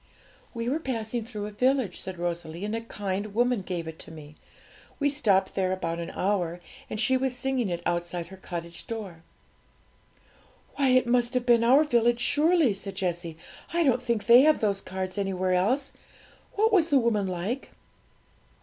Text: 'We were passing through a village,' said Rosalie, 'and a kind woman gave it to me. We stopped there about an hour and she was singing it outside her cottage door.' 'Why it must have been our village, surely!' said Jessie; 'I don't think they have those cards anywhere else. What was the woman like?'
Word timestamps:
'We 0.55 0.67
were 0.69 0.79
passing 0.79 1.23
through 1.25 1.45
a 1.45 1.51
village,' 1.51 1.99
said 1.99 2.17
Rosalie, 2.17 2.65
'and 2.65 2.75
a 2.75 2.81
kind 2.81 3.35
woman 3.35 3.61
gave 3.61 3.87
it 3.87 3.99
to 3.99 4.09
me. 4.09 4.33
We 4.99 5.11
stopped 5.11 5.53
there 5.53 5.71
about 5.71 5.99
an 5.99 6.09
hour 6.15 6.59
and 6.89 6.99
she 6.99 7.17
was 7.17 7.35
singing 7.35 7.69
it 7.69 7.83
outside 7.85 8.29
her 8.29 8.37
cottage 8.37 8.87
door.' 8.87 9.21
'Why 10.75 10.87
it 10.87 11.05
must 11.05 11.35
have 11.35 11.45
been 11.45 11.63
our 11.63 11.83
village, 11.83 12.19
surely!' 12.19 12.73
said 12.73 12.95
Jessie; 12.95 13.37
'I 13.75 13.83
don't 13.83 14.01
think 14.01 14.25
they 14.25 14.41
have 14.41 14.59
those 14.59 14.81
cards 14.81 15.19
anywhere 15.19 15.53
else. 15.53 15.93
What 16.53 16.73
was 16.73 16.89
the 16.89 16.97
woman 16.97 17.27
like?' 17.27 17.69